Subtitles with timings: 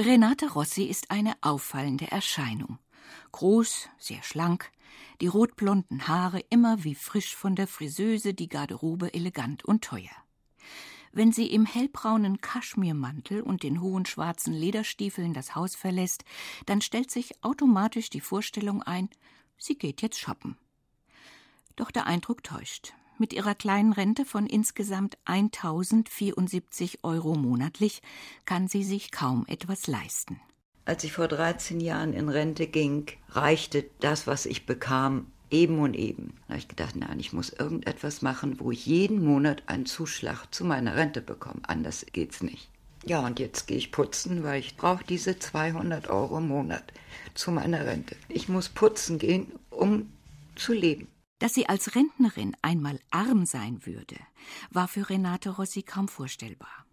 [0.00, 2.78] Renate Rossi ist eine auffallende Erscheinung.
[3.32, 4.70] Groß, sehr schlank,
[5.20, 10.14] die rotblonden Haare immer wie frisch von der Friseuse, die Garderobe elegant und teuer.
[11.10, 16.24] Wenn sie im hellbraunen Kaschmirmantel und den hohen schwarzen Lederstiefeln das Haus verlässt,
[16.66, 19.08] dann stellt sich automatisch die Vorstellung ein,
[19.56, 20.56] sie geht jetzt shoppen.
[21.74, 22.92] Doch der Eindruck täuscht.
[23.20, 28.00] Mit ihrer kleinen Rente von insgesamt 1074 Euro monatlich
[28.44, 30.40] kann sie sich kaum etwas leisten.
[30.84, 35.94] Als ich vor 13 Jahren in Rente ging, reichte das, was ich bekam, eben und
[35.94, 36.34] eben.
[36.46, 40.46] Da habe ich gedacht, nein, ich muss irgendetwas machen, wo ich jeden Monat einen Zuschlag
[40.54, 41.60] zu meiner Rente bekomme.
[41.64, 42.68] Anders geht's nicht.
[43.04, 46.92] Ja, und jetzt gehe ich putzen, weil ich brauche diese 200 Euro im Monat
[47.34, 48.14] zu meiner Rente.
[48.28, 50.12] Ich muss putzen gehen, um
[50.54, 51.08] zu leben.
[51.38, 54.16] Dass sie als Rentnerin einmal arm sein würde,
[54.70, 56.84] war für Renate Rossi kaum vorstellbar.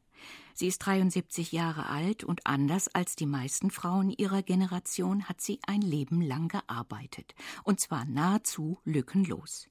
[0.53, 5.59] Sie ist 73 Jahre alt und anders als die meisten Frauen ihrer Generation hat sie
[5.67, 9.67] ein Leben lang gearbeitet, und zwar nahezu lückenlos.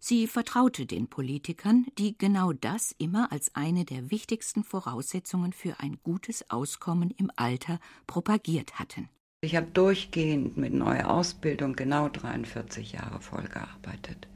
[0.00, 5.98] Sie vertraute den Politikern, die genau das immer als eine der wichtigsten Voraussetzungen für ein
[6.02, 9.08] gutes Auskommen im Alter propagiert hatten.
[9.46, 14.26] Ich habe durchgehend mit neuer Ausbildung genau 43 Jahre voll gearbeitet.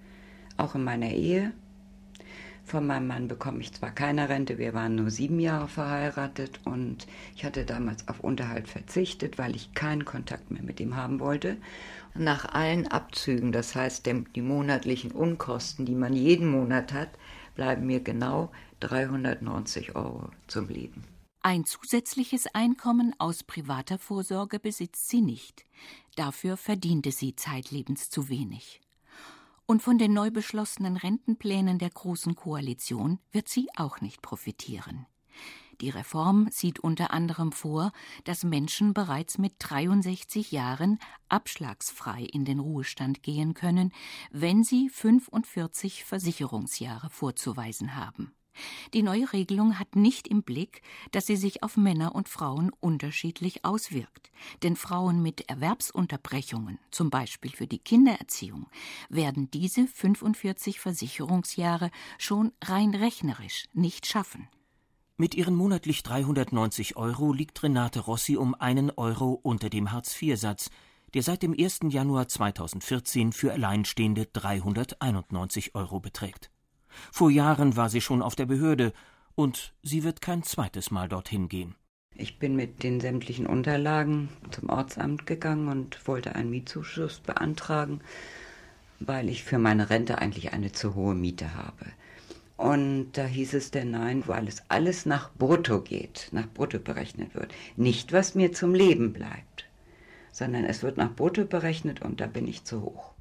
[0.57, 1.51] Auch in meiner Ehe.
[2.65, 7.09] Von meinem Mann bekomme ich zwar keine Rente, wir waren nur sieben Jahre verheiratet und
[7.35, 11.57] ich hatte damals auf Unterhalt verzichtet, weil ich keinen Kontakt mehr mit ihm haben wollte.
[12.15, 17.11] Nach allen Abzügen, das heißt die monatlichen Unkosten, die man jeden Monat hat,
[17.57, 21.03] bleiben mir genau 390 Euro zum Leben.
[21.43, 25.65] Ein zusätzliches Einkommen aus privater Vorsorge besitzt sie nicht.
[26.15, 28.83] Dafür verdiente sie zeitlebens zu wenig.
[29.65, 35.07] Und von den neu beschlossenen Rentenplänen der Großen Koalition wird sie auch nicht profitieren.
[35.81, 37.93] Die Reform sieht unter anderem vor,
[38.25, 40.99] dass Menschen bereits mit 63 Jahren
[41.31, 43.95] abschlagsfrei in den Ruhestand gehen können,
[44.31, 48.35] wenn sie 45 Versicherungsjahre vorzuweisen haben.
[48.95, 53.65] Die neue Regelung hat nicht im Blick, dass sie sich auf Männer und Frauen unterschiedlich
[53.65, 54.31] auswirkt.
[54.63, 58.67] Denn Frauen mit Erwerbsunterbrechungen, zum Beispiel für die Kindererziehung,
[59.09, 64.49] werden diese 45 Versicherungsjahre schon rein rechnerisch nicht schaffen.
[65.17, 70.71] Mit ihren monatlich 390 Euro liegt Renate Rossi um einen Euro unter dem Hartz-IV-Satz,
[71.13, 71.81] der seit dem 1.
[71.89, 76.51] Januar 2014 für Alleinstehende 391 Euro beträgt.
[77.13, 78.93] Vor Jahren war sie schon auf der Behörde
[79.35, 81.75] und sie wird kein zweites Mal dorthin gehen.
[82.15, 88.01] Ich bin mit den sämtlichen Unterlagen zum Ortsamt gegangen und wollte einen Mietzuschuss beantragen,
[88.99, 91.87] weil ich für meine Rente eigentlich eine zu hohe Miete habe.
[92.57, 97.35] Und da hieß es denn nein, weil es alles nach Brutto geht, nach Brutto berechnet
[97.35, 97.55] wird.
[97.77, 99.65] Nicht, was mir zum Leben bleibt,
[100.31, 103.15] sondern es wird nach Brutto berechnet und da bin ich zu hoch.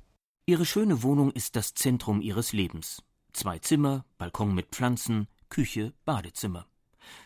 [0.46, 3.02] Ihre schöne Wohnung ist das Zentrum ihres Lebens.
[3.40, 6.68] Zwei Zimmer, Balkon mit Pflanzen, Küche, Badezimmer.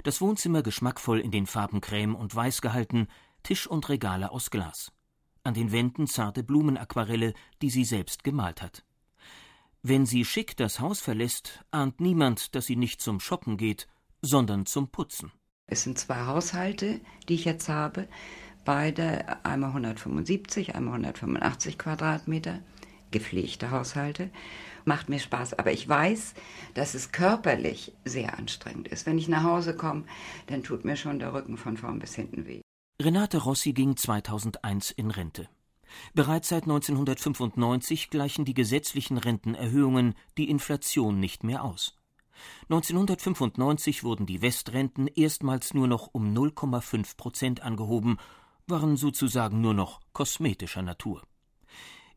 [0.03, 3.07] Das Wohnzimmer geschmackvoll in den Farben Creme und Weiß gehalten,
[3.41, 4.91] Tisch und Regale aus Glas.
[5.44, 8.85] An den Wänden zarte Blumenaquarelle, die sie selbst gemalt hat.
[9.81, 13.88] Wenn sie schick das Haus verlässt, ahnt niemand, dass sie nicht zum Shoppen geht,
[14.22, 15.31] sondern zum Putzen.
[15.66, 18.07] Es sind zwei Haushalte, die ich jetzt habe.
[18.66, 22.59] Beide einmal 175, einmal 185 Quadratmeter,
[23.09, 24.29] gepflegte Haushalte
[24.85, 25.53] macht mir Spaß.
[25.53, 26.33] Aber ich weiß,
[26.73, 29.05] dass es körperlich sehr anstrengend ist.
[29.05, 30.03] Wenn ich nach Hause komme,
[30.47, 32.61] dann tut mir schon der Rücken von vorn bis hinten weh.
[33.01, 35.49] Renate Rossi ging 2001 in Rente.
[36.13, 41.95] Bereits seit 1995 gleichen die gesetzlichen Rentenerhöhungen die Inflation nicht mehr aus.
[42.63, 48.17] 1995 wurden die Westrenten erstmals nur noch um 0,5 Prozent angehoben,
[48.67, 51.22] waren sozusagen nur noch kosmetischer Natur.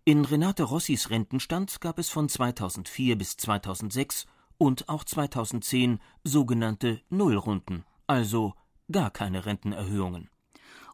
[0.08, 7.84] In Renate Rossis Rentenstand gab es von 2004 bis 2006 und auch 2010 sogenannte Nullrunden,
[8.06, 8.54] also
[8.92, 10.30] gar keine Rentenerhöhungen.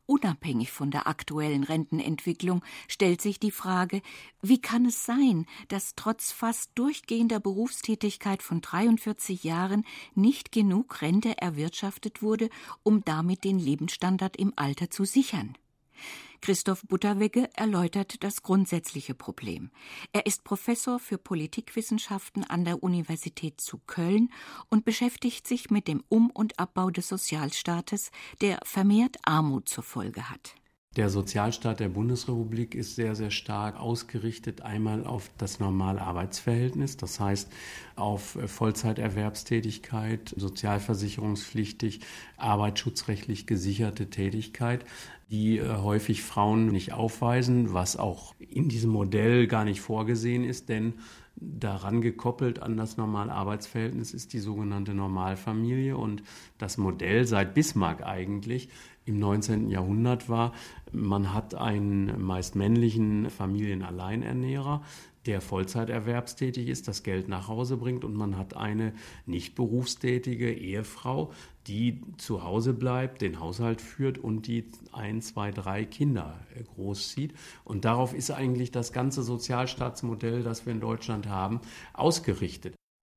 [0.07, 4.01] Unabhängig von der aktuellen Rentenentwicklung stellt sich die Frage,
[4.41, 11.37] wie kann es sein, dass trotz fast durchgehender Berufstätigkeit von 43 Jahren nicht genug Rente
[11.37, 12.49] erwirtschaftet wurde,
[12.83, 15.55] um damit den Lebensstandard im Alter zu sichern?
[16.43, 19.71] Christoph Butterwegge erläutert das grundsätzliche Problem.
[20.13, 24.29] Er ist Professor für Politikwissenschaften an der Universität zu Köln
[24.69, 28.11] und beschäftigt sich mit dem Um- und Abbau des Sozialstaates,
[28.41, 30.57] der vermehrt Armut zur Folge hat.
[30.97, 37.19] Der Sozialstaat der Bundesrepublik ist sehr, sehr stark ausgerichtet einmal auf das normale Arbeitsverhältnis, das
[37.19, 37.51] heißt
[37.97, 42.01] auf Vollzeiterwerbstätigkeit, sozialversicherungspflichtig,
[42.37, 44.85] arbeitsschutzrechtlich gesicherte Tätigkeit,
[45.31, 50.69] die äh, häufig Frauen nicht aufweisen, was auch in diesem Modell gar nicht vorgesehen ist,
[50.69, 50.93] denn
[51.37, 56.23] daran gekoppelt an das normale Arbeitsverhältnis ist die sogenannte Normalfamilie und
[56.59, 58.69] das Modell seit Bismarck eigentlich
[59.05, 59.69] im 19.
[59.69, 60.53] Jahrhundert war,
[60.93, 64.83] man hat einen meist männlichen Familienalleinernährer,
[65.27, 68.93] der Vollzeiterwerbstätig ist, das Geld nach Hause bringt und man hat eine
[69.25, 71.33] nicht berufstätige Ehefrau,
[71.69, 76.41] die zu Hause bleibt, den Haushalt führt und die ein, zwei, drei Kinder
[76.75, 77.35] großzieht.
[77.65, 81.61] Und darauf ist eigentlich das ganze Sozialstaatsmodell, das wir in Deutschland haben,
[81.93, 82.75] ausgerichtet.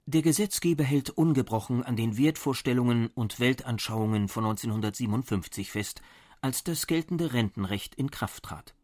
[0.07, 6.03] Der Gesetzgeber hält ungebrochen an den Wertvorstellungen und Weltanschauungen von 1957 fest,
[6.41, 8.75] als das geltende Rentenrecht in Kraft trat.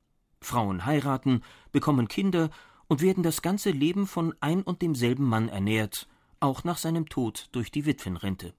[0.42, 2.50] Frauen heiraten, bekommen Kinder
[2.88, 6.08] und werden das ganze Leben von ein und demselben Mann ernährt,
[6.40, 8.56] auch nach seinem Tod durch die Witwenrente.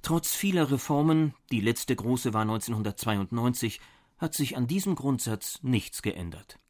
[0.00, 3.80] Trotz vieler Reformen, die letzte große war 1992,
[4.18, 6.60] hat sich an diesem Grundsatz nichts geändert.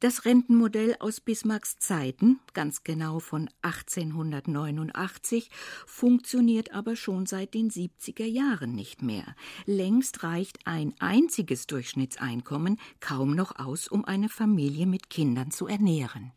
[0.00, 5.50] Das Rentenmodell aus Bismarcks Zeiten, ganz genau von 1889,
[5.84, 9.36] funktioniert aber schon seit den 70er Jahren nicht mehr.
[9.66, 16.32] Längst reicht ein einziges Durchschnittseinkommen kaum noch aus, um eine Familie mit Kindern zu ernähren.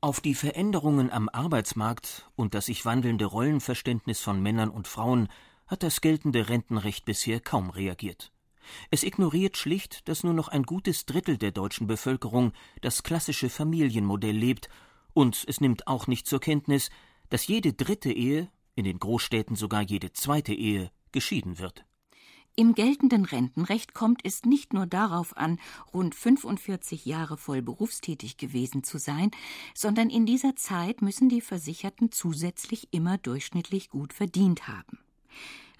[0.00, 5.28] Auf die Veränderungen am Arbeitsmarkt und das sich wandelnde Rollenverständnis von Männern und Frauen
[5.66, 8.33] hat das geltende Rentenrecht bisher kaum reagiert.
[8.90, 14.36] Es ignoriert schlicht, dass nur noch ein gutes Drittel der deutschen Bevölkerung das klassische Familienmodell
[14.36, 14.68] lebt,
[15.12, 16.90] und es nimmt auch nicht zur Kenntnis,
[17.30, 21.84] dass jede dritte Ehe, in den Großstädten sogar jede zweite Ehe, geschieden wird.
[22.56, 25.58] Im geltenden Rentenrecht kommt es nicht nur darauf an,
[25.92, 29.32] rund 45 Jahre voll berufstätig gewesen zu sein,
[29.74, 35.00] sondern in dieser Zeit müssen die Versicherten zusätzlich immer durchschnittlich gut verdient haben.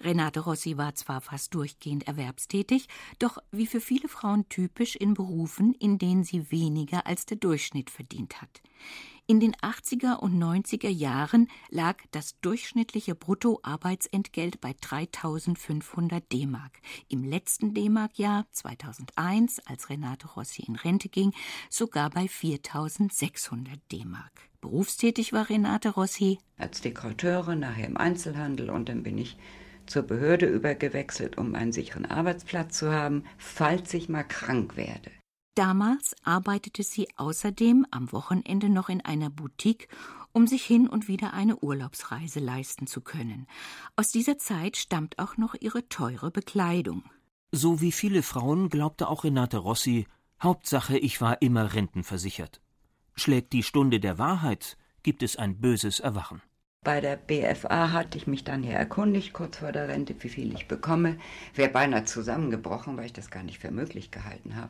[0.01, 2.87] Renate Rossi war zwar fast durchgehend erwerbstätig,
[3.19, 7.89] doch wie für viele Frauen typisch in Berufen, in denen sie weniger als der Durchschnitt
[7.89, 8.61] verdient hat.
[9.27, 16.79] In den 80er und 90er Jahren lag das durchschnittliche Bruttoarbeitsentgelt bei 3500 D-Mark.
[17.07, 21.33] Im letzten D-Mark-Jahr 2001, als Renate Rossi in Rente ging,
[21.71, 24.31] sogar bei 4600 D-Mark.
[24.61, 29.37] Berufstätig war Renate Rossi als Dekorateurin, nachher im Einzelhandel und dann bin ich
[29.87, 35.11] zur Behörde übergewechselt, um einen sicheren Arbeitsplatz zu haben, falls ich mal krank werde.
[35.55, 39.87] Damals arbeitete sie außerdem am Wochenende noch in einer Boutique,
[40.33, 43.47] um sich hin und wieder eine Urlaubsreise leisten zu können.
[43.95, 47.03] Aus dieser Zeit stammt auch noch ihre teure Bekleidung.
[47.53, 50.07] So wie viele Frauen glaubte auch Renate Rossi,
[50.43, 52.59] Hauptsache ich war immer rentenversichert.
[53.15, 56.41] Schlägt die Stunde der Wahrheit, gibt es ein böses Erwachen.
[56.85, 60.53] Bei der BFA hatte ich mich dann ja erkundigt, kurz vor der Rente, wie viel
[60.53, 61.17] ich bekomme.
[61.55, 64.69] Wäre beinahe zusammengebrochen, weil ich das gar nicht für möglich gehalten habe.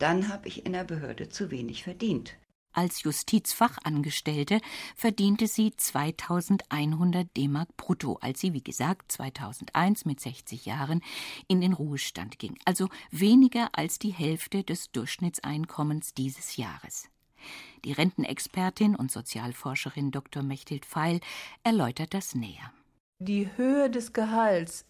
[0.00, 2.34] Dann habe ich in der Behörde zu wenig verdient.
[2.72, 4.60] Als Justizfachangestellte
[4.96, 11.00] verdiente sie 2100 D-Mark brutto, als sie, wie gesagt, 2001 mit 60 Jahren
[11.46, 12.58] in den Ruhestand ging.
[12.64, 17.11] Also weniger als die Hälfte des Durchschnittseinkommens dieses Jahres.
[17.84, 20.42] Die Rentenexpertin und Sozialforscherin Dr.
[20.42, 21.20] Mechthild Pfeil
[21.64, 22.72] erläutert das näher.
[23.18, 24.84] Die Höhe des Gehalts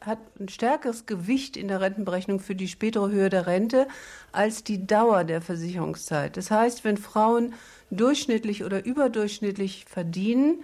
[0.00, 3.88] hat ein stärkeres Gewicht in der Rentenberechnung für die spätere Höhe der Rente
[4.32, 6.36] als die Dauer der Versicherungszeit.
[6.36, 7.54] Das heißt, wenn Frauen
[7.90, 10.62] durchschnittlich oder überdurchschnittlich verdienen,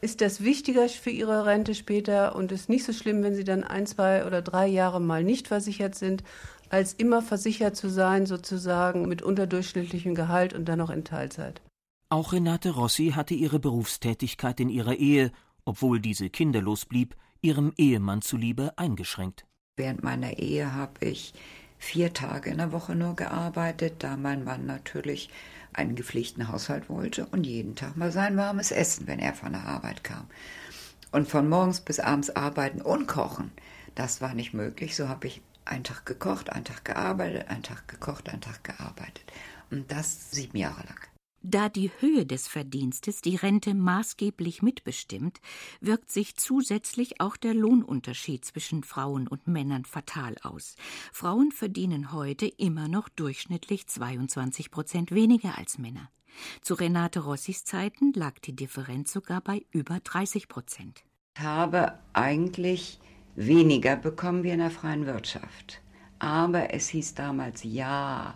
[0.00, 3.62] ist das wichtiger für ihre Rente später und ist nicht so schlimm, wenn sie dann
[3.62, 6.24] ein, zwei oder drei Jahre mal nicht versichert sind,
[6.72, 11.60] als immer versichert zu sein, sozusagen mit unterdurchschnittlichem Gehalt und dann noch in Teilzeit.
[12.08, 15.32] Auch Renate Rossi hatte ihre Berufstätigkeit in ihrer Ehe,
[15.66, 19.44] obwohl diese kinderlos blieb, ihrem Ehemann zuliebe eingeschränkt.
[19.76, 21.34] Während meiner Ehe habe ich
[21.78, 25.28] vier Tage in der Woche nur gearbeitet, da mein Mann natürlich
[25.74, 29.66] einen gepflegten Haushalt wollte und jeden Tag mal sein warmes Essen, wenn er von der
[29.66, 30.26] Arbeit kam.
[31.10, 33.50] Und von morgens bis abends arbeiten und kochen,
[33.94, 34.96] das war nicht möglich.
[34.96, 39.32] So habe ich einen Tag gekocht, einen Tag gearbeitet, einen Tag gekocht, einen Tag gearbeitet.
[39.70, 41.00] Und das sieben Jahre lang.
[41.44, 45.40] Da die Höhe des Verdienstes die Rente maßgeblich mitbestimmt,
[45.80, 50.76] wirkt sich zusätzlich auch der Lohnunterschied zwischen Frauen und Männern fatal aus.
[51.12, 56.10] Frauen verdienen heute immer noch durchschnittlich 22 Prozent weniger als Männer.
[56.60, 61.02] Zu Renate Rossis Zeiten lag die Differenz sogar bei über 30 Prozent.
[61.36, 63.00] Ich habe eigentlich
[63.36, 65.80] weniger bekommen wie in der freien Wirtschaft.
[66.18, 68.34] Aber es hieß damals, ja,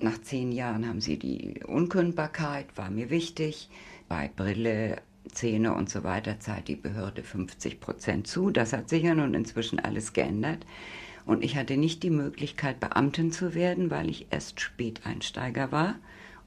[0.00, 3.70] nach zehn Jahren haben sie die Unkündbarkeit, war mir wichtig.
[4.08, 8.50] Bei Brille, Zähne und so weiter zahlt die Behörde 50 Prozent zu.
[8.50, 10.66] Das hat sich ja nun inzwischen alles geändert.
[11.24, 15.94] Und ich hatte nicht die Möglichkeit, Beamtin zu werden, weil ich erst Späteinsteiger war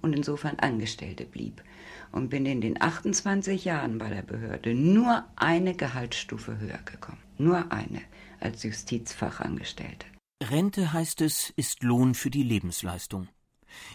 [0.01, 1.63] und insofern Angestellte blieb.
[2.15, 7.21] Und bin in den 28 Jahren bei der Behörde nur eine Gehaltsstufe höher gekommen.
[7.37, 8.01] Nur eine
[8.39, 10.05] als Justizfachangestellte.
[10.41, 13.27] Rente heißt es, ist Lohn für die Lebensleistung.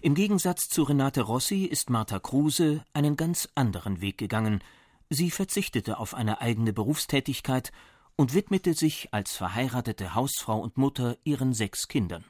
[0.03, 4.61] Im Gegensatz zu Renate Rossi ist Martha Kruse einen ganz anderen Weg gegangen.
[5.09, 7.73] Sie verzichtete auf eine eigene Berufstätigkeit
[8.17, 12.27] und widmete sich als verheiratete Hausfrau und Mutter ihren sechs Kindern.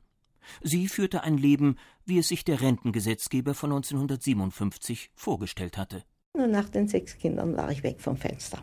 [0.63, 6.05] Sie führte ein Leben, wie es sich der Rentengesetzgeber von 1957 vorgestellt hatte.
[6.33, 8.63] Und nach den sechs Kindern war ich weg vom Fenster.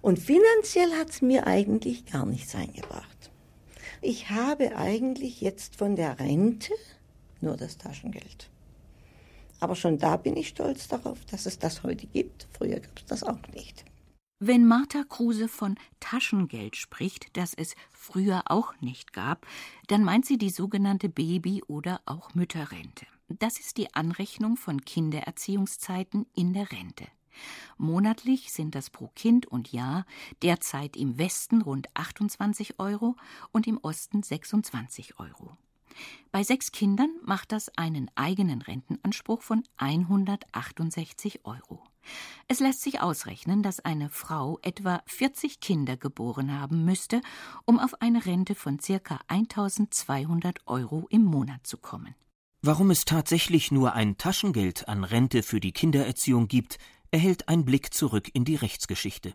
[0.00, 3.30] Und finanziell hat es mir eigentlich gar nichts eingebracht.
[4.00, 6.72] Ich habe eigentlich jetzt von der Rente
[7.40, 8.50] nur das Taschengeld.
[9.60, 12.48] Aber schon da bin ich stolz darauf, dass es das heute gibt.
[12.52, 13.84] Früher gab es das auch nicht.
[14.44, 19.46] Wenn Martha Kruse von Taschengeld spricht, das es früher auch nicht gab,
[19.86, 23.06] dann meint sie die sogenannte Baby- oder auch Mütterrente.
[23.28, 27.06] Das ist die Anrechnung von Kindererziehungszeiten in der Rente.
[27.78, 30.06] Monatlich sind das pro Kind und Jahr
[30.42, 33.14] derzeit im Westen rund 28 Euro
[33.52, 35.56] und im Osten 26 Euro.
[36.32, 41.84] Bei sechs Kindern macht das einen eigenen Rentenanspruch von 168 Euro.
[42.48, 47.20] Es lässt sich ausrechnen, dass eine Frau etwa 40 Kinder geboren haben müsste,
[47.64, 49.20] um auf eine Rente von ca.
[49.28, 52.14] 1200 Euro im Monat zu kommen.
[52.62, 56.78] Warum es tatsächlich nur ein Taschengeld an Rente für die Kindererziehung gibt,
[57.10, 59.34] erhält ein Blick zurück in die Rechtsgeschichte.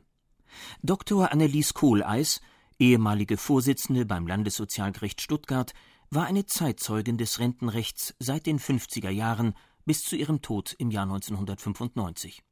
[0.81, 1.31] Dr.
[1.31, 2.39] Annelies Kohleis,
[2.79, 5.73] ehemalige Vorsitzende beim Landessozialgericht Stuttgart,
[6.09, 9.53] war eine Zeitzeugin des Rentenrechts seit den 50er Jahren
[9.85, 12.43] bis zu ihrem Tod im Jahr 1995.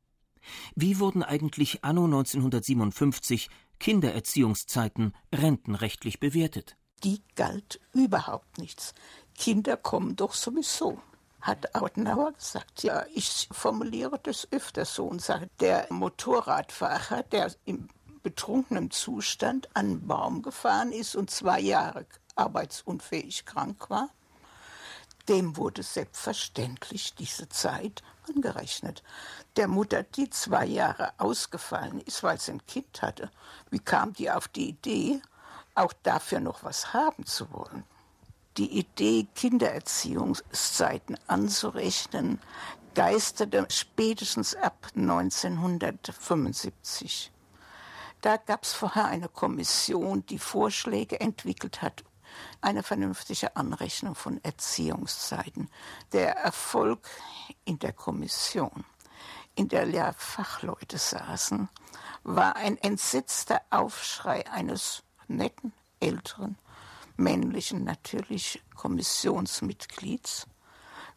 [0.76, 3.50] Wie wurden eigentlich anno 1957
[3.80, 6.78] Kindererziehungszeiten rentenrechtlich bewertet?
[7.04, 8.94] Die galt überhaupt nichts.
[9.38, 11.00] Kinder kommen doch sowieso
[11.46, 17.88] hat Autenauer gesagt, ja, ich formuliere das öfter so und sage, der Motorradfahrer, der im
[18.24, 24.10] betrunkenen Zustand an einen Baum gefahren ist und zwei Jahre arbeitsunfähig krank war,
[25.30, 29.04] dem wurde selbstverständlich diese Zeit angerechnet.
[29.56, 33.32] Der Mutter, die zwei Jahre ausgefallen ist, weil sie ein Kind hatte,
[33.70, 35.22] wie kam die auf die Idee,
[35.74, 37.84] auch dafür noch was haben zu wollen?
[38.58, 42.40] Die Idee, Kindererziehungszeiten anzurechnen,
[42.94, 47.34] geisterte spätestens ab 1975.
[48.22, 52.06] Da gab es vorher eine Kommission, die Vorschläge entwickelt hat,
[52.62, 55.70] eine vernünftige Anrechnung von Erziehungszeiten.
[56.12, 57.10] Der Erfolg
[57.64, 58.86] in der Kommission,
[59.56, 61.70] in der Fachleute saßen,
[62.24, 66.58] war ein entsetzter Aufschrei eines netten, älteren,
[67.18, 70.48] männlichen natürlich Kommissionsmitglieds.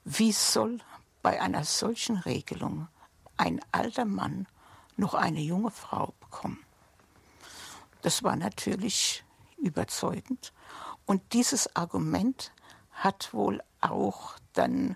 [0.05, 0.79] Wie soll
[1.23, 2.89] bei einer solchen Regelung
[3.37, 4.47] ein alter Mann
[4.97, 6.65] noch eine junge Frau bekommen?
[8.03, 9.25] Das war natürlich
[9.57, 10.53] überzeugend.
[11.09, 12.53] Und dieses Argument
[12.91, 14.95] hat wohl auch dann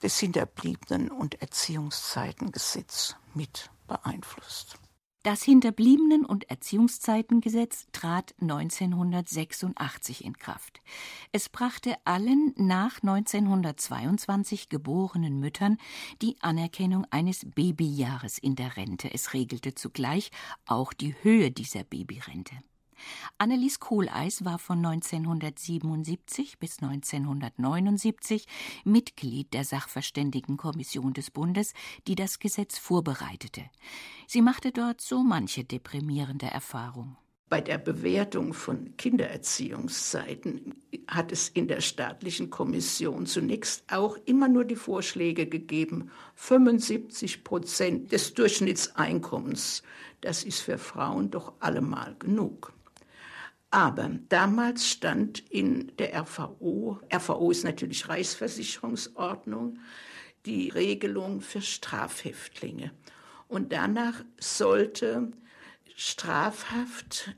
[0.00, 4.78] das Hinterbliebenen- und Erziehungszeitengesetz mit beeinflusst.
[5.22, 10.80] Das Hinterbliebenen- und Erziehungszeitengesetz trat 1986 in Kraft.
[11.30, 15.76] Es brachte allen nach 1922 geborenen Müttern
[16.22, 19.12] die Anerkennung eines Babyjahres in der Rente.
[19.12, 20.30] Es regelte zugleich
[20.64, 22.54] auch die Höhe dieser Babyrente.
[23.38, 28.46] Annelies Kohleis war von 1977 bis 1979
[28.84, 31.72] Mitglied der Sachverständigenkommission des Bundes,
[32.06, 33.62] die das Gesetz vorbereitete.
[34.26, 37.16] Sie machte dort so manche deprimierende Erfahrung.
[37.50, 40.74] Bei der Bewertung von Kindererziehungszeiten
[41.06, 48.10] hat es in der staatlichen Kommission zunächst auch immer nur die Vorschläge gegeben, 75 Prozent
[48.10, 49.82] des Durchschnittseinkommens.
[50.20, 52.72] Das ist für Frauen doch allemal genug.
[53.74, 59.80] Aber damals stand in der RVO, RVO ist natürlich Reichsversicherungsordnung,
[60.46, 62.92] die Regelung für Strafhäftlinge.
[63.48, 65.32] Und danach sollte
[65.96, 67.34] Strafhaft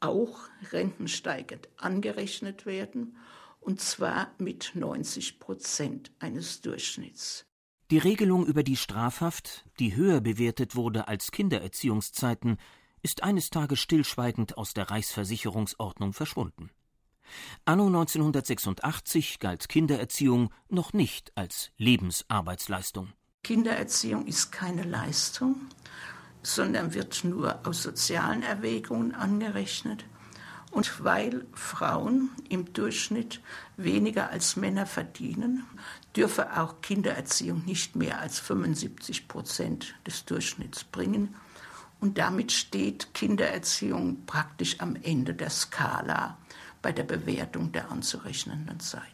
[0.00, 0.40] auch
[0.72, 3.16] rentensteigend angerechnet werden,
[3.58, 7.46] und zwar mit 90 Prozent eines Durchschnitts.
[7.90, 12.58] Die Regelung über die Strafhaft, die höher bewertet wurde als Kindererziehungszeiten,
[13.02, 16.70] ist eines Tages stillschweigend aus der Reichsversicherungsordnung verschwunden.
[17.64, 23.12] Anno 1986 galt Kindererziehung noch nicht als Lebensarbeitsleistung.
[23.44, 25.56] Kindererziehung ist keine Leistung,
[26.42, 30.04] sondern wird nur aus sozialen Erwägungen angerechnet.
[30.70, 33.40] Und weil Frauen im Durchschnitt
[33.78, 35.64] weniger als Männer verdienen,
[36.14, 41.34] dürfe auch Kindererziehung nicht mehr als 75 Prozent des Durchschnitts bringen.
[42.00, 46.38] Und damit steht Kindererziehung praktisch am Ende der Skala
[46.80, 49.06] bei der Bewertung der anzurechnenden Zeiten.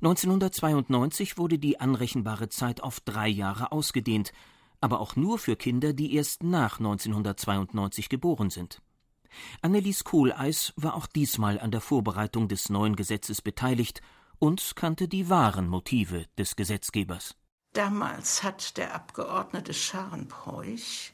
[0.00, 4.32] 1992 wurde die anrechenbare Zeit auf drei Jahre ausgedehnt,
[4.80, 8.80] aber auch nur für Kinder, die erst nach 1992 geboren sind.
[9.60, 14.00] Annelies Kohleis war auch diesmal an der Vorbereitung des neuen Gesetzes beteiligt
[14.38, 17.34] und kannte die wahren Motive des Gesetzgebers.
[17.72, 21.12] Damals hat der Abgeordnete Scharenbräuch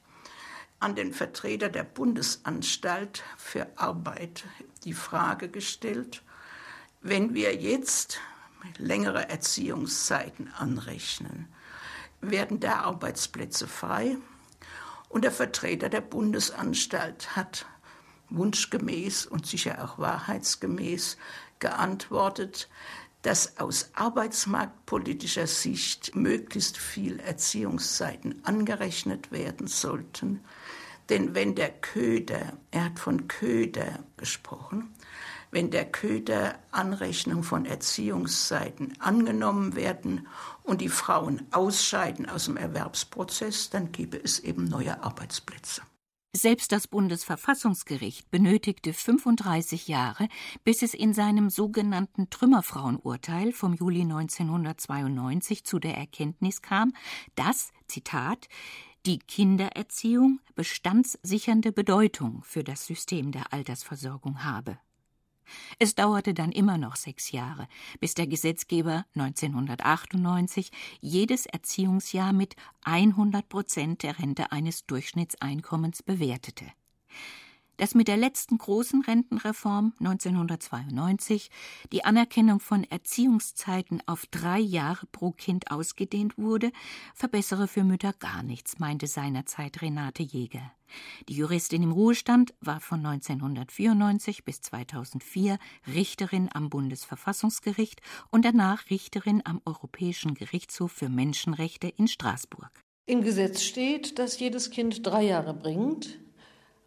[0.85, 4.45] an den Vertreter der Bundesanstalt für Arbeit
[4.85, 6.23] die Frage gestellt,
[7.01, 8.21] wenn wir jetzt
[8.77, 11.49] längere Erziehungszeiten anrechnen,
[12.21, 14.19] werden da Arbeitsplätze frei?
[15.09, 17.65] Und der Vertreter der Bundesanstalt hat
[18.29, 21.17] wunschgemäß und sicher auch wahrheitsgemäß
[21.61, 22.69] geantwortet,
[23.25, 30.45] dass aus arbeitsmarktpolitischer Sicht möglichst viel Erziehungszeiten angerechnet werden sollten.
[31.09, 34.95] Denn wenn der Köder, er hat von Köder gesprochen,
[35.51, 40.27] wenn der Köder Anrechnung von Erziehungszeiten angenommen werden
[40.65, 45.83] und die Frauen ausscheiden aus dem Erwerbsprozess, dann gäbe es eben neue Arbeitsplätze.
[46.37, 50.27] Selbst das Bundesverfassungsgericht benötigte 35 Jahre,
[50.65, 56.93] bis es in seinem sogenannten Trümmerfrauenurteil vom Juli 1992 zu der Erkenntnis kam,
[57.37, 58.49] dass, Zitat,
[59.07, 64.79] die Kindererziehung bestandssichernde Bedeutung für das System der Altersversorgung habe.
[65.79, 67.69] Es dauerte dann immer noch sechs Jahre,
[68.01, 70.71] bis der Gesetzgeber 1998
[71.01, 76.65] jedes Erziehungsjahr mit 100 Prozent der Rente eines Durchschnittseinkommens bewertete.
[77.77, 81.51] Dass mit der letzten großen Rentenreform 1992
[81.93, 86.71] die Anerkennung von Erziehungszeiten auf drei Jahre pro Kind ausgedehnt wurde,
[87.15, 90.73] verbessere für Mütter gar nichts, meinte seinerzeit Renate Jäger.
[91.29, 95.59] Die Juristin im Ruhestand war von 1994 bis 2004
[95.93, 102.71] Richterin am Bundesverfassungsgericht und danach Richterin am Europäischen Gerichtshof für Menschenrechte in Straßburg.
[103.07, 106.24] Im Gesetz steht, dass jedes Kind drei Jahre bringt,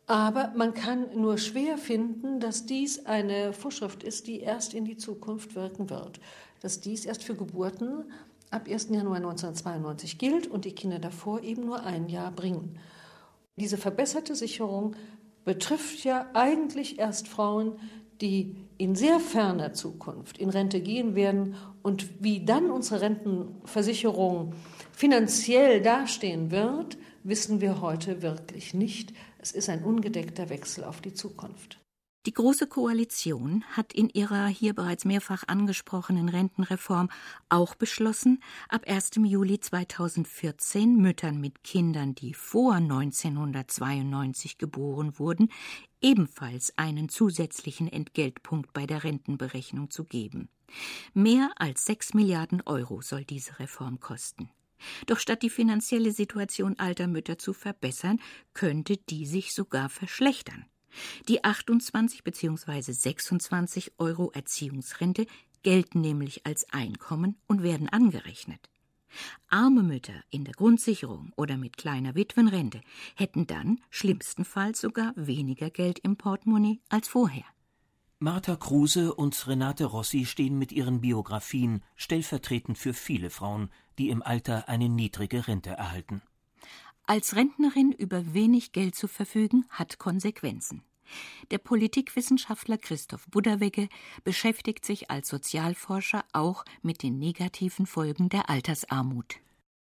[0.08, 4.96] aber man kann nur schwer finden, dass dies eine Vorschrift ist, die erst in die
[4.96, 6.22] Zukunft wirken wird.
[6.62, 8.06] Dass dies erst für Geburten
[8.50, 8.90] ab 1.
[8.90, 12.80] Januar 1992 gilt und die Kinder davor eben nur ein Jahr bringen.
[13.58, 14.96] Diese verbesserte Sicherung
[15.44, 17.74] betrifft ja eigentlich erst Frauen,
[18.22, 24.54] die in sehr ferner Zukunft in Rente gehen werden und wie dann unsere Rentenversicherung
[24.92, 29.14] finanziell dastehen wird, wissen wir heute wirklich nicht.
[29.48, 31.80] Es ist ein ungedeckter Wechsel auf die Zukunft.
[32.26, 37.10] Die Große Koalition hat in ihrer hier bereits mehrfach angesprochenen Rentenreform
[37.48, 39.12] auch beschlossen, ab 1.
[39.24, 45.50] Juli 2014 Müttern mit Kindern, die vor 1992 geboren wurden,
[46.02, 50.50] ebenfalls einen zusätzlichen Entgeltpunkt bei der Rentenberechnung zu geben.
[51.14, 54.50] Mehr als sechs Milliarden Euro soll diese Reform kosten.
[55.06, 58.20] Doch statt die finanzielle Situation alter Mütter zu verbessern,
[58.54, 60.66] könnte die sich sogar verschlechtern.
[61.28, 62.92] Die 28 bzw.
[62.92, 65.28] 26 Euro Erziehungsrente
[65.64, 68.70] gelten nämlich als Einkommen und werden angerechnet.
[69.50, 72.82] Arme Mütter in der Grundsicherung oder mit kleiner Witwenrente
[73.16, 77.46] hätten dann schlimmstenfalls sogar weniger Geld im Portemonnaie als vorher.
[78.20, 84.24] Martha Kruse und Renate Rossi stehen mit ihren Biografien stellvertretend für viele Frauen, die im
[84.24, 86.24] Alter eine niedrige Rente erhalten.
[87.06, 90.82] Als Rentnerin über wenig Geld zu verfügen, hat Konsequenzen.
[91.52, 93.88] Der Politikwissenschaftler Christoph Budderwegge
[94.24, 99.36] beschäftigt sich als Sozialforscher auch mit den negativen Folgen der Altersarmut.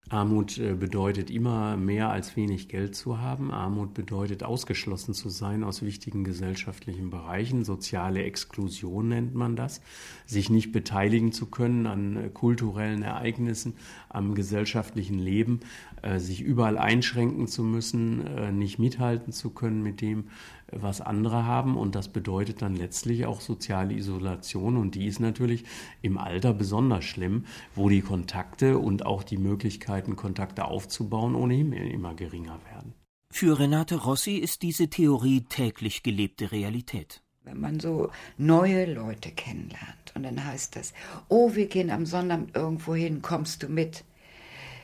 [0.09, 3.53] Armut äh, bedeutet immer mehr als wenig Geld zu haben.
[3.53, 7.65] Armut bedeutet ausgeschlossen zu sein aus wichtigen gesellschaftlichen Bereichen.
[7.65, 9.81] Soziale Exklusion nennt man das.
[10.27, 13.75] Sich nicht beteiligen zu können an äh, kulturellen Ereignissen,
[14.09, 15.61] am gesellschaftlichen Leben,
[16.03, 20.25] äh, sich überall einschränken zu müssen, nicht mithalten zu können mit dem,
[20.73, 21.77] was andere haben.
[21.77, 24.77] Und das bedeutet dann letztlich auch soziale Isolation.
[24.77, 25.65] Und die ist natürlich
[26.03, 32.15] im Alter besonders schlimm, wo die Kontakte und auch die Möglichkeiten, Kontakte aufzubauen, ohnehin immer
[32.15, 32.95] geringer werden.
[33.33, 37.23] Für Renate Rossi ist diese Theorie täglich gelebte Realität.
[37.45, 40.93] Wenn man so neue Leute kennenlernt und dann heißt das,
[41.29, 44.05] oh, wir gehen am Sonnabend irgendwo hin, kommst du mit?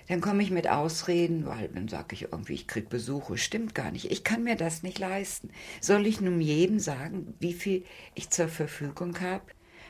[0.09, 3.39] Dann komme ich mit Ausreden, weil dann sage ich irgendwie, ich krieg Besuche.
[3.39, 4.11] Stimmt gar nicht.
[4.11, 5.51] Ich kann mir das nicht leisten.
[5.81, 9.45] Soll ich nun jedem sagen, wie viel ich zur Verfügung habe?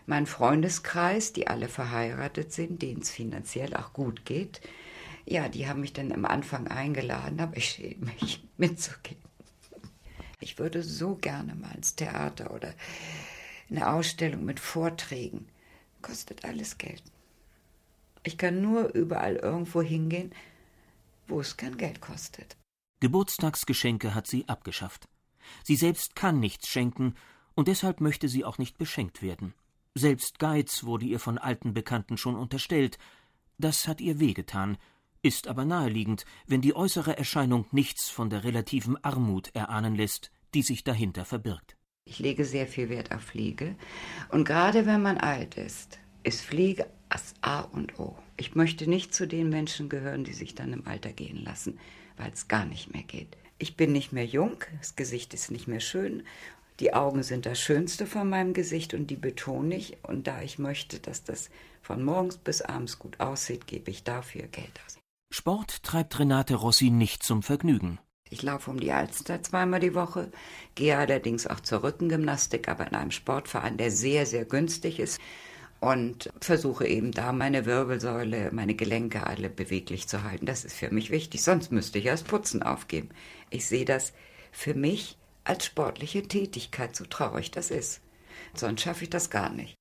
[0.07, 4.61] Mein Freundeskreis, die alle verheiratet sind, denen es finanziell auch gut geht,
[5.29, 9.21] ja, die haben mich dann am Anfang eingeladen, aber ich schäme mich mitzugehen.
[10.41, 12.73] Ich würde so gerne mal ins Theater oder
[13.69, 15.49] eine Ausstellung mit Vorträgen.
[16.03, 17.03] Kostet alles Geld.
[18.27, 20.33] Ich kann nur überall irgendwo hingehen,
[21.29, 22.57] wo es kein Geld kostet.
[22.99, 25.09] Geburtstagsgeschenke hat sie abgeschafft.
[25.63, 27.15] Sie selbst kann nichts schenken,
[27.55, 29.55] und deshalb möchte sie auch nicht beschenkt werden.
[29.95, 32.99] Selbst Geiz wurde ihr von alten Bekannten schon unterstellt.
[33.59, 34.77] Das hat ihr wehgetan,
[35.23, 40.63] ist aber naheliegend, wenn die äußere Erscheinung nichts von der relativen Armut erahnen lässt, die
[40.63, 41.77] sich dahinter verbirgt.
[42.05, 43.77] Ich lege sehr viel Wert auf Pflege.
[44.31, 48.17] Und gerade wenn man alt ist, ist Pflege das A und O.
[48.37, 51.79] Ich möchte nicht zu den Menschen gehören, die sich dann im Alter gehen lassen,
[52.17, 53.37] weil es gar nicht mehr geht.
[53.59, 56.23] Ich bin nicht mehr jung, das Gesicht ist nicht mehr schön,
[56.81, 59.97] die Augen sind das Schönste von meinem Gesicht und die betone ich.
[60.03, 61.49] Und da ich möchte, dass das
[61.81, 64.99] von morgens bis abends gut aussieht, gebe ich dafür Geld aus.
[65.33, 67.99] Sport treibt Renate Rossi nicht zum Vergnügen.
[68.29, 70.31] Ich laufe um die Alster zweimal die Woche,
[70.75, 75.21] gehe allerdings auch zur Rückengymnastik, aber in einem Sportverein, der sehr, sehr günstig ist
[75.87, 80.45] und versuche eben da meine Wirbelsäule, meine Gelenke alle beweglich zu halten.
[80.45, 83.11] Das ist für mich wichtig, sonst müsste ich erst Putzen aufgeben.
[83.51, 84.13] Ich sehe das
[84.51, 88.01] für mich als sportliche Tätigkeit, so traurig das ist.
[88.55, 89.77] Sonst schaffe ich das gar nicht.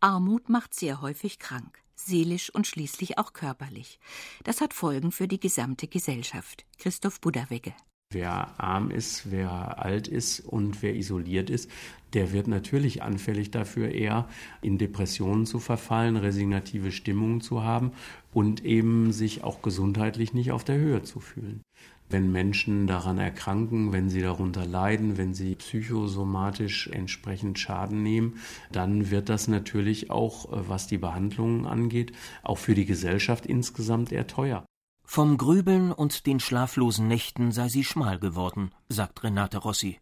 [0.00, 3.98] Armut macht sehr häufig krank seelisch und schließlich auch körperlich.
[4.44, 6.64] Das hat Folgen für die gesamte Gesellschaft.
[6.78, 7.74] Christoph Budawegge.
[8.10, 11.70] Wer arm ist, wer alt ist und wer isoliert ist,
[12.14, 14.26] der wird natürlich anfällig dafür, eher
[14.62, 17.92] in Depressionen zu verfallen, resignative Stimmungen zu haben
[18.32, 21.60] und eben sich auch gesundheitlich nicht auf der Höhe zu fühlen.
[22.08, 28.38] Wenn Menschen daran erkranken, wenn sie darunter leiden, wenn sie psychosomatisch entsprechend Schaden nehmen,
[28.72, 34.12] dann wird das natürlich auch, äh, was die Behandlungen angeht, auch für die Gesellschaft insgesamt
[34.12, 34.64] eher teuer.
[35.10, 39.98] Vom Grübeln und den schlaflosen Nächten sei sie schmal geworden, sagt Renate Rossi.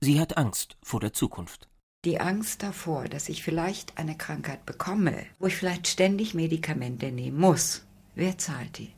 [0.00, 1.68] Sie hat Angst vor der Zukunft.
[2.06, 7.38] Die Angst davor, dass ich vielleicht eine Krankheit bekomme, wo ich vielleicht ständig Medikamente nehmen
[7.38, 7.84] muss.
[8.14, 8.92] Wer zahlt die?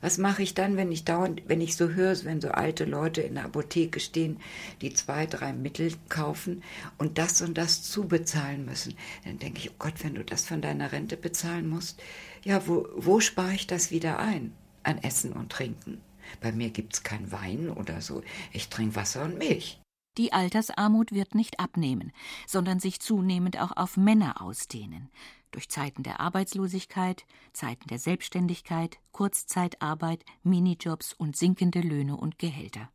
[0.00, 3.22] Was mache ich dann, wenn ich dauernd, wenn ich so höre, wenn so alte Leute
[3.22, 4.38] in der Apotheke stehen,
[4.82, 6.62] die zwei, drei Mittel kaufen
[6.96, 8.94] und das und das zubezahlen müssen?
[9.24, 12.00] Dann denke ich, oh Gott, wenn du das von deiner Rente bezahlen musst,
[12.44, 14.52] ja, wo, wo spare ich das wieder ein?
[14.82, 16.00] An Essen und Trinken.
[16.40, 18.22] Bei mir gibt's kein Wein oder so.
[18.52, 19.80] Ich trinke Wasser und Milch.
[20.18, 22.12] Die Altersarmut wird nicht abnehmen,
[22.46, 25.10] sondern sich zunehmend auch auf Männer ausdehnen
[25.52, 32.90] durch Zeiten der Arbeitslosigkeit, Zeiten der Selbstständigkeit, Kurzzeitarbeit, Minijobs und sinkende Löhne und Gehälter.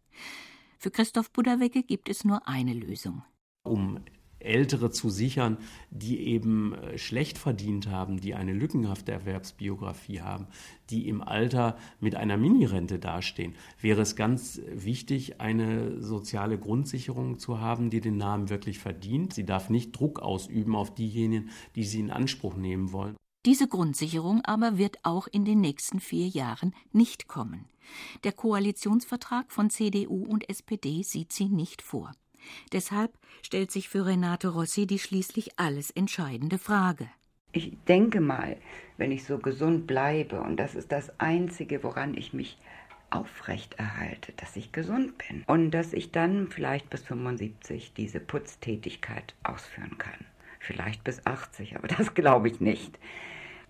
[0.80, 3.24] Für Christoph Budawecke gibt es nur eine Lösung.
[3.64, 4.02] Um
[4.40, 5.58] Ältere zu sichern,
[5.90, 10.48] die eben äh, schlecht verdient haben, die eine lückenhafte Erwerbsbiografie haben,
[10.90, 17.60] die im Alter mit einer Minirente dastehen, wäre es ganz wichtig, eine soziale Grundsicherung zu
[17.60, 19.34] haben, die den Namen wirklich verdient.
[19.34, 23.16] Sie darf nicht Druck ausüben auf diejenigen, die sie in Anspruch nehmen wollen.
[23.46, 27.70] Diese Grundsicherung aber wird auch in den nächsten vier Jahren nicht kommen.
[28.26, 32.12] Der Koalitionsvertrag von CDU und SPD sieht sie nicht vor.
[32.72, 37.10] Deshalb stellt sich für Renate Rossi die schließlich alles entscheidende Frage.
[37.52, 38.58] Ich denke mal,
[38.98, 42.58] wenn ich so gesund bleibe, und das ist das Einzige, woran ich mich
[43.10, 49.34] aufrecht erhalte, dass ich gesund bin und dass ich dann vielleicht bis 75 diese Putztätigkeit
[49.44, 50.26] ausführen kann.
[50.60, 53.00] Vielleicht bis 80, aber das glaube ich nicht.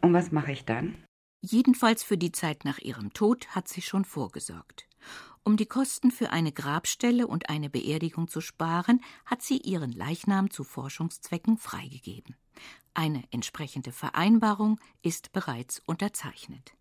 [0.01, 0.95] Und was mache ich dann?
[1.41, 4.87] Jedenfalls für die Zeit nach ihrem Tod hat sie schon vorgesorgt.
[5.47, 10.51] Um die Kosten für eine Grabstelle und eine Beerdigung zu sparen, hat sie ihren Leichnam
[10.51, 12.36] zu Forschungszwecken freigegeben.
[12.93, 16.76] Eine entsprechende Vereinbarung ist bereits unterzeichnet.